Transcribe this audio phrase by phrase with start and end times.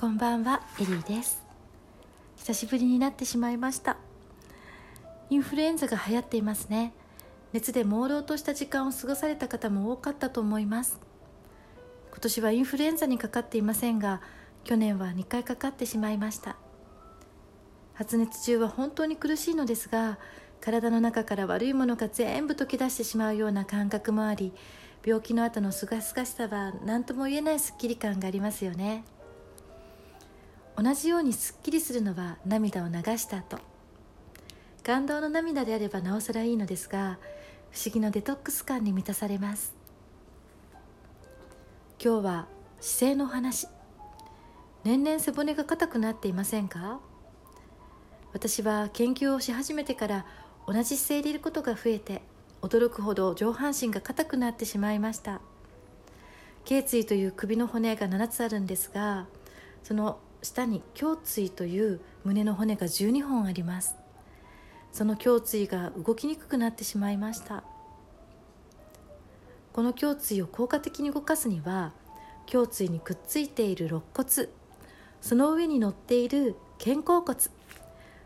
[0.00, 1.42] こんばんはエリーです。
[2.38, 3.98] 久しぶりになってしまいました。
[5.28, 6.94] インフルエンザが流行っていますね。
[7.52, 10.98] 熱で朦朧とした時間を過ごされた方も多かったと思います。
[12.12, 14.22] 今年はインフルエンザにかかっていませんが
[14.64, 16.56] 去年は2回かかってしまいました。
[17.92, 20.18] 発熱中は本当に苦しいのですが
[20.62, 24.54] 体の中から悪いものが全部溶け出してしまうような感覚もあり
[25.04, 29.04] 病気の後のすがすがしさは何とも言えないすっきり感がありますよね。
[30.76, 33.58] 同じようにすっきりするのは涙を流した後。
[34.82, 37.18] 感動の涙であればなおさらいいのですが
[37.70, 39.74] 不思議なデトックス感に満たされます。
[42.02, 42.46] 今日は
[42.80, 43.68] 姿勢の話。
[44.84, 47.00] 年々背骨が硬くなっていませんか？
[48.32, 50.26] 私は研究をし始めてから
[50.66, 52.22] 同じ姿勢でいることが増えて
[52.62, 55.42] 驚くほど上半身が硬くなってしまいました。
[56.64, 59.26] 頸椎という首の骨が7つあるんですが
[59.82, 63.96] その下に胸椎という胸の骨が12本あります。
[64.92, 67.62] その胸椎が動きにくくなってしまいました。
[69.72, 71.92] この胸椎を効果的に動かすには
[72.52, 74.48] 胸椎にくっついている肋骨
[75.20, 77.38] その上に乗っている肩甲骨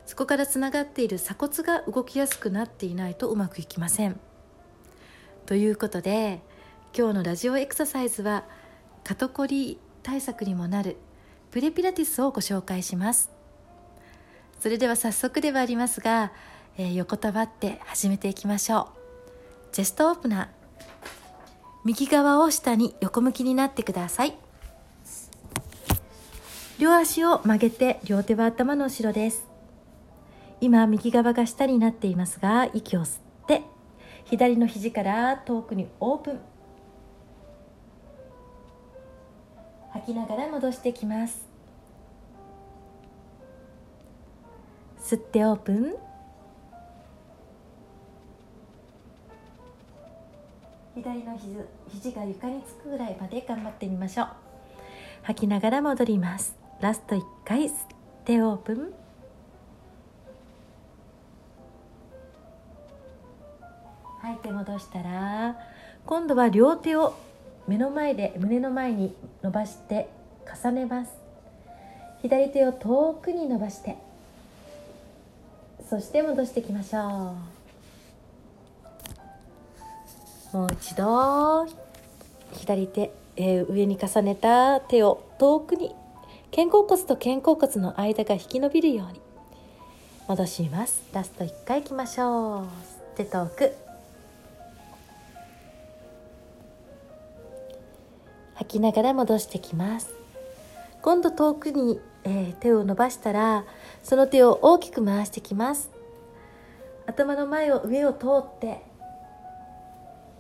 [0.06, 4.18] そこからつながっている鎖骨が動きやすくなっていないとうまくいきません。
[5.46, 6.40] ということで
[6.96, 8.44] 今日のラジオエクササイズは
[9.02, 10.96] 肩こり対策にもなる
[11.54, 13.30] プレピラティスをご紹介します。
[14.58, 16.32] それでは早速ではありますが、
[16.76, 18.88] えー、横たわって始めていきましょ
[19.70, 19.70] う。
[19.70, 20.48] チェストオープナー。
[21.84, 24.34] 右側を下に横向きになってください。
[26.80, 29.46] 両足を曲げて両手は頭の後ろです。
[30.60, 33.62] 今右側が下になっていますが息を吸って
[34.24, 36.40] 左の肘から遠くにオープン。
[39.94, 41.46] 吐きながら戻してきます。
[44.98, 45.94] 吸ってオープン。
[50.96, 54.28] 左の肘肘が床につくぐらいまで頑張ってみましょう。
[55.22, 56.56] 吐きながら戻ります。
[56.80, 57.72] ラスト1回吸っ
[58.24, 58.94] てオープン。
[64.22, 65.56] 吐いて戻したら
[66.04, 67.14] 今度は両手を
[67.66, 70.08] 目の前で胸の前に伸ばして
[70.62, 71.12] 重ねます。
[72.22, 73.96] 左手を遠くに伸ばして
[75.90, 77.36] そして戻していきましょ
[80.52, 80.56] う。
[80.56, 81.66] もう一度
[82.52, 85.94] 左手、えー、上に重ねた手を遠くに
[86.54, 89.20] 肩甲骨と肩甲骨の間が引き伸びるように
[90.28, 91.02] 戻します。
[91.12, 92.62] ラスト1回いきましょう。
[92.62, 92.68] 吸っ
[93.16, 93.83] て遠く。
[98.54, 100.14] 吐きながら戻してきます。
[101.02, 103.64] 今度遠くに、えー、手を伸ばしたら
[104.02, 105.90] その手を大きく回してきます。
[107.06, 108.82] 頭の前を上を通って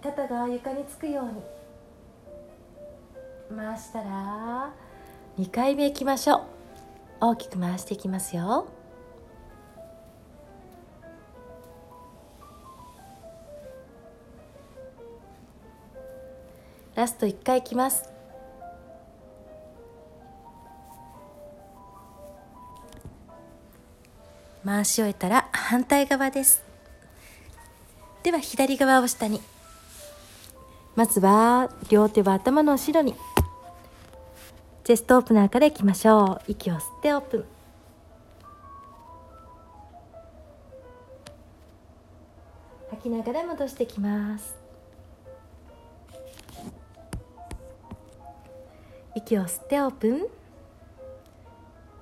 [0.02, 1.26] 肩が床につくよう
[3.54, 4.72] に回したら
[5.38, 6.42] 2回目いきましょう。
[7.20, 8.66] 大きく回していきますよ。
[17.04, 18.08] ラスト1回いきます。
[24.64, 26.64] 回し終えたら反対側です。
[28.22, 29.42] では左側を下に。
[30.96, 33.14] まずは両手は頭の後ろに。
[34.84, 36.40] チェストオープナーからいきましょう。
[36.48, 37.44] 息を吸ってオープン。
[42.88, 44.63] 吐きながら戻してきます。
[49.24, 50.26] 息を吸ってオープン。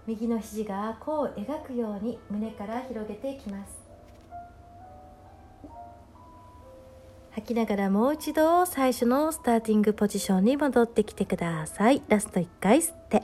[0.08, 3.80] 右の肘が弧を描くように胸から広げていきます。
[7.30, 12.02] 吐きながらもう一度最初のスターティングポジションに戻ってきてください。
[12.08, 13.22] ラスト1回吸って。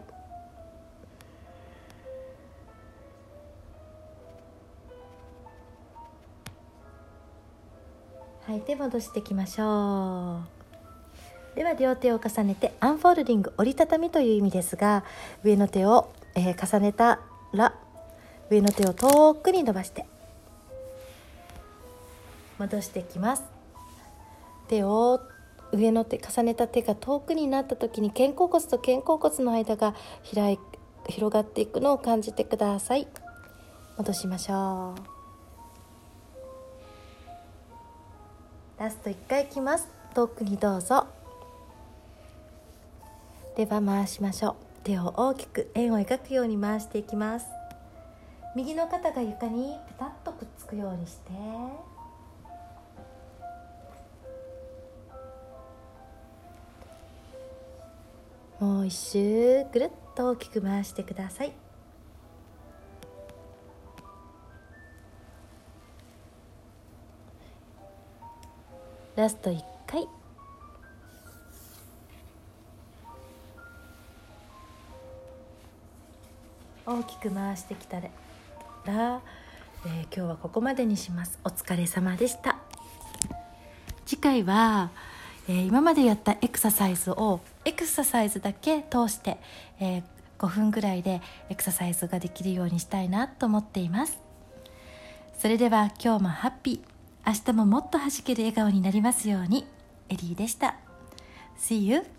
[8.47, 10.57] 吐いて戻していきましょう。
[11.58, 15.02] では両手を重ねてアンフォールディング折りたたみという意味ですが
[15.43, 17.19] 上の手を、えー、重ねた
[17.52, 17.75] ら
[18.49, 20.06] 上の手を遠くに伸ばして
[22.60, 23.43] 戻していきます。
[24.69, 25.20] 手を
[25.72, 29.96] 上の手重ねた手が遠くになった時に肩甲骨と肩甲骨の間が
[30.32, 30.58] 開い
[31.08, 33.08] 広がっていくのを感じてください。
[33.96, 34.94] 戻しましょ
[38.78, 38.81] う。
[38.81, 39.88] ラスト1回いきます。
[40.14, 41.18] 遠くにどうぞ。
[43.58, 44.55] では回しましょう。
[44.84, 47.49] 手を大きく円を描くように回していきます。
[48.55, 51.32] 右の肩が床にペタッとくっつくようにして。
[58.60, 61.52] もう一周ぐるっと大きく回してください。
[69.16, 70.06] ラスト1回。
[76.88, 78.08] 大きく回してきたら、
[78.87, 79.20] えー、
[80.05, 81.38] 今日はここまでにします。
[81.44, 82.56] お疲れ様でした。
[84.06, 84.90] 次回は、
[85.50, 89.37] えー、今までやったエクササイズをエクササイズだけ通して、
[89.79, 90.02] えー、
[90.38, 91.20] 5分ぐらいで
[91.50, 94.19] エクササイズができるようにしたいなと思っています。
[95.38, 97.29] それでは今日もハッピー。
[97.31, 99.67] 明日ももっと弾ける笑顔になりますように。
[100.08, 100.76] エリーでした。
[101.58, 102.18] See you.